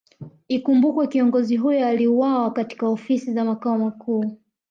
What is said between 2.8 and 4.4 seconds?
Ofisi za Makao Makuu